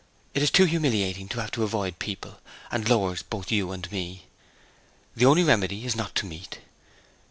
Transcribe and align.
It 0.33 0.41
is 0.41 0.49
too 0.49 0.65
humiliating 0.65 1.27
to 1.29 1.41
have 1.41 1.51
to 1.51 1.61
avoid 1.63 1.99
people, 1.99 2.39
and 2.71 2.89
lowers 2.89 3.21
both 3.21 3.51
you 3.51 3.71
and 3.71 3.91
me. 3.91 4.25
The 5.15 5.25
only 5.25 5.43
remedy 5.43 5.85
is 5.85 5.95
not 5.95 6.15
to 6.15 6.25
meet.' 6.25 6.57